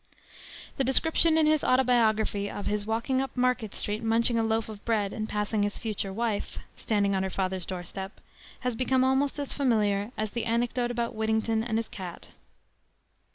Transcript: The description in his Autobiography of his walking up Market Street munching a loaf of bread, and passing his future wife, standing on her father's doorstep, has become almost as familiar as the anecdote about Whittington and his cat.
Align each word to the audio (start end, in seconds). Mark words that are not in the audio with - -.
The 0.77 0.83
description 0.83 1.37
in 1.37 1.45
his 1.45 1.63
Autobiography 1.63 2.49
of 2.49 2.65
his 2.65 2.87
walking 2.87 3.21
up 3.21 3.37
Market 3.37 3.75
Street 3.75 4.01
munching 4.01 4.39
a 4.39 4.41
loaf 4.41 4.67
of 4.67 4.83
bread, 4.83 5.13
and 5.13 5.29
passing 5.29 5.61
his 5.61 5.77
future 5.77 6.11
wife, 6.11 6.57
standing 6.75 7.13
on 7.13 7.21
her 7.21 7.29
father's 7.29 7.67
doorstep, 7.67 8.19
has 8.61 8.75
become 8.75 9.03
almost 9.03 9.37
as 9.37 9.53
familiar 9.53 10.11
as 10.17 10.31
the 10.31 10.45
anecdote 10.47 10.89
about 10.89 11.13
Whittington 11.13 11.63
and 11.63 11.77
his 11.77 11.87
cat. 11.87 12.29